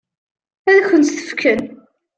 Ad 0.73 0.79
kent-t-fken? 0.87 1.61